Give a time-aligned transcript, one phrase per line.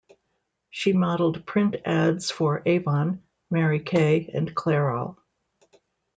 [0.71, 5.17] She modeled print ads for Avon, Mary Kay, and Clairol.